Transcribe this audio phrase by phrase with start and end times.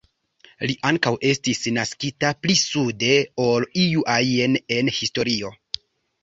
[0.69, 3.11] Li ankaŭ estis naskita pli sude
[3.45, 5.55] ol iu ajn en historio.